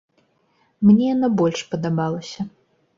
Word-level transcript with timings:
Мне 0.87 1.05
яна 1.15 1.31
больш 1.43 1.59
падабалася. 1.77 2.51